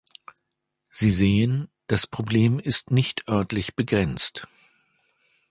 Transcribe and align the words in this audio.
Sie 0.91 1.11
sehen, 1.11 1.69
das 1.85 2.07
Problem 2.07 2.57
ist 2.57 2.89
nicht 2.89 3.27
örtlich 3.29 3.75
begrenzt. 3.75 4.47